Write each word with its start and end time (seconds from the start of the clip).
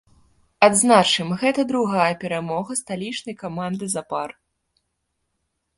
Адзначым, 0.67 1.27
гэта 1.41 1.61
другая 1.73 2.09
перамога 2.23 2.71
сталічнай 2.81 3.35
каманды 3.45 3.85
запар. 3.95 4.29